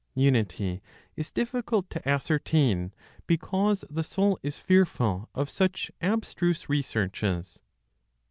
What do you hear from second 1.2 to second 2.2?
DIFFICULT TO